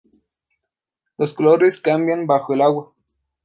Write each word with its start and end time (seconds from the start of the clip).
Los 1.19 1.31
colores 1.31 1.79
cambian 1.79 2.25
bajo 2.25 2.55
el 2.55 2.63
agua. 2.63 2.91